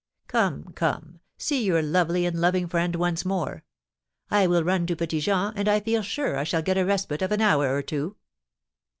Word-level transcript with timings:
Come, 0.25 0.71
come, 0.73 1.19
see 1.37 1.63
your 1.63 1.83
lovely 1.83 2.25
and 2.25 2.41
loving 2.41 2.67
friend 2.67 2.95
once 2.95 3.23
more. 3.23 3.63
I 4.31 4.47
will 4.47 4.63
run 4.63 4.87
to 4.87 4.95
Petit 4.95 5.19
Jean, 5.19 5.53
and 5.55 5.69
I 5.69 5.79
feel 5.79 6.01
sure 6.01 6.37
I 6.39 6.43
shall 6.43 6.63
get 6.63 6.79
a 6.79 6.85
respite 6.85 7.21
of 7.21 7.31
an 7.31 7.41
hour 7.41 7.71
or 7.71 7.83
two." 7.83 8.15